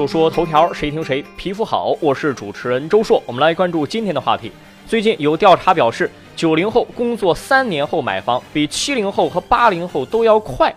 [0.00, 1.94] 说说头条，谁听谁皮肤好。
[2.00, 4.50] 我是主持人周硕，我们来关注今天的话题。
[4.86, 10.74] 最近有调查表示，九零后工作三年后买房，比七零后和八零后都要快。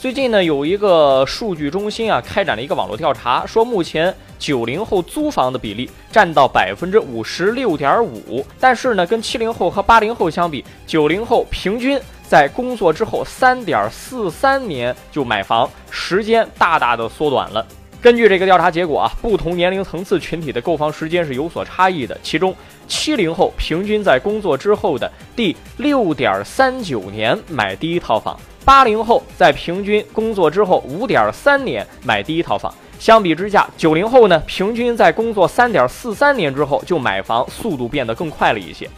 [0.00, 17.64] 最近呢，有一个数据中心啊，开展了一个网络调查，说目前九零后租房的比例占到百分之五十六点五，但是呢，跟七零后和八零后相比，九零后平均在工作之后三点四三年就买房，时间大大的缩短了。
[18.02, 22.18] 根据这个调查结果啊，不同年龄层次群体的购房时间是有所差异的。
[22.20, 22.52] 其中，
[22.88, 32.74] 七零后平均在工作之后的第六点三九年买第一套房，八零后在平均工作之后五点三年买第一套房。
[32.98, 38.90] 相比之下，九零后呢，平均在工作三点四三年之后就买房，速度变得更快了一些。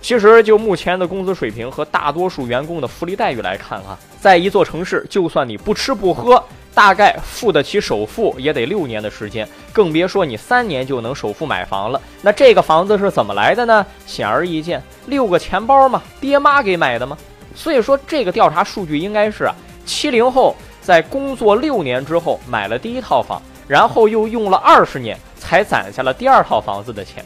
[0.00, 6.42] 其实，就目前的工资水平和大多数员工的福利待遇来看啊，在一座城市，就算你不吃不喝。
[6.72, 12.00] 大概付得起首付也得六年的时间，更别说你三年就能首付买房了。
[12.22, 13.84] 那这个房子是怎么来的呢？
[14.06, 17.18] 显而易见，六个钱包嘛，爹妈给买的吗？
[17.54, 19.54] 所以说，这个调查数据应该是啊，
[19.84, 27.24] 七零后在工作六年之后买了第一套房，然后又用了二十年才攒下了第二套房子的钱。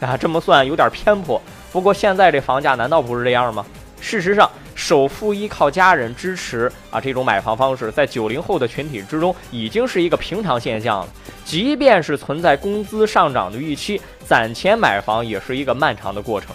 [0.00, 1.40] 啊，这么算有点偏颇。
[1.72, 3.66] 不过现在这房价难道不是这样吗？
[4.00, 4.48] 事实上。
[4.86, 11.08] 首付依靠家人支持啊，这种买房方式在九零后的群体之中已经是一个平常现象了。
[11.42, 16.50] 即便是存在工资上涨的预期，攒钱买房也是一个漫长的过程。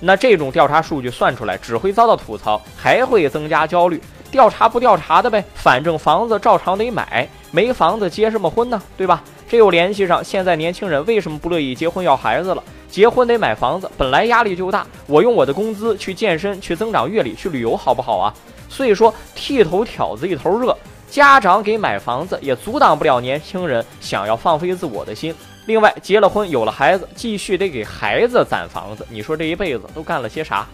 [0.00, 4.00] 那这种调查数据算出来，只会遭到吐槽，还会增加焦虑。
[4.30, 8.82] 调查不调查的呗，反正房子照常得买，没房子结什么婚呢？
[8.96, 9.22] 对吧？
[9.46, 12.64] 这又联系上现在年轻人为什么不乐意结婚要孩子了。
[12.94, 18.32] 结婚得买房子，本来压力就大，我用我的工资去健身、去增长阅历、去旅游，好不好啊？
[18.68, 20.78] 所以说，剃头挑子一头热，
[21.10, 25.34] 家长给买房子也阻挡不了年轻人想要放飞自我的心。
[25.66, 30.64] 另外，结了婚有了孩子，继续得给孩子攒房子，你说这一辈子都干了些啥？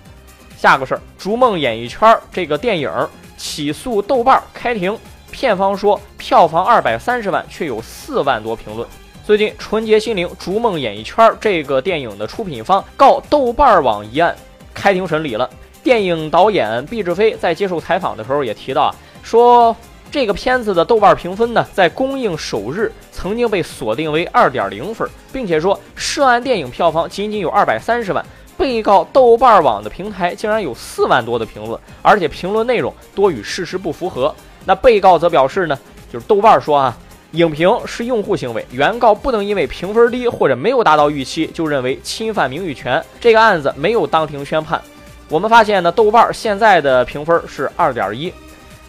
[0.58, 2.92] 下个事儿，《逐梦演艺圈》这个电影
[3.38, 4.94] 起诉豆瓣开庭，
[5.31, 8.87] 片方说票房二百三十万，却有四万多评论。
[9.30, 14.34] 最近，《纯洁心灵》《逐梦演艺圈》这个电影的出品方告豆瓣网一案
[14.74, 15.48] 开庭审理了。
[15.84, 19.76] 电影导演毕志飞在接受采访的时候也提到啊，说
[20.10, 28.26] 这个片子的豆瓣评分呢，在公映首日曾经被锁定为二点零分，并且说涉案电影票房仅仅有二百三十万，
[28.58, 34.34] 被告豆瓣网的平台竟然有四万多的评论，而且评论内容多与事实不符合。
[34.64, 35.78] 那被告则表示呢，
[36.12, 36.98] 就是豆瓣说啊。
[37.32, 43.00] 影评是用户行为，原告不能因为评分低或者没有达到预期就认为侵犯名誉权。
[43.20, 44.80] 这个案子没有当庭宣判。
[45.28, 48.32] 我们发现呢，豆瓣现在的评分是二点一。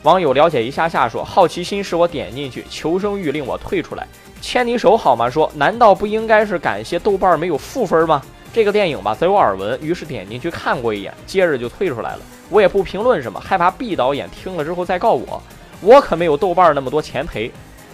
[0.02, 4.08] 网友了解一下下说，好奇心使我点进去，求生欲令我退出来。
[4.42, 5.30] 牵你手好吗？
[5.30, 8.24] 说难道不应该是感谢豆瓣没有负分吗？
[8.52, 12.22] 这个电影吧，则有耳闻，于是点进去看过一眼，接着就退出来了。
[12.50, 15.40] 我也不评论什么，害怕毕导演听了之后再告我。
[15.80, 17.52] 我可没有豆瓣那么多钱赔。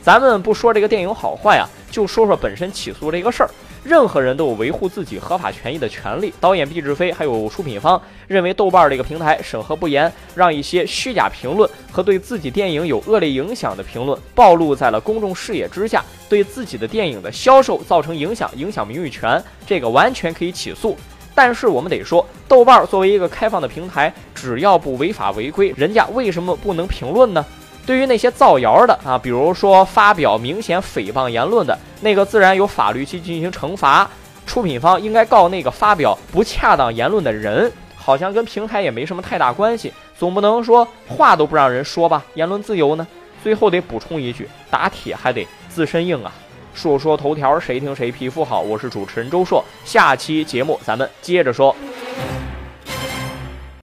[0.07, 3.49] 咱们不说这个电影好坏啊，就说说本身起诉这个事儿。
[3.83, 6.33] 任何人都有维护自己合法权益的权利。
[6.39, 20.95] 导演毕志飞还有出品方认为豆瓣这个平台审核不严，让一些虚假评论和对自己电影有恶劣影响的评论暴露在了公众视野之下，对自己的电影的销售造成影响，影响名誉权，这个完全可以起诉。
[21.35, 27.45] 但是我们得说，豆瓣作为一个开放的平台，只要不违法违规，人家为什么不能评论呢？
[27.87, 34.07] 对于那些造谣的啊，比如说发表明显诽谤言论的那个，自然有法律去进行惩罚。
[34.45, 39.93] 出品方应该告那个发表不恰当言论的人，好像跟平台也没什么太大关系。
[40.19, 42.25] 总不能说话都不让人说吧？
[42.33, 43.07] 言论自由呢？
[43.41, 46.33] 最后得补充一句，打铁还得自身硬啊。
[46.73, 48.59] 说说头条，谁听谁皮肤好。
[48.59, 51.73] 我是主持人周硕，下期节目咱们接着说。